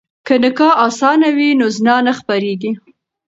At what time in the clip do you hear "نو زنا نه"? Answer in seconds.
1.59-2.13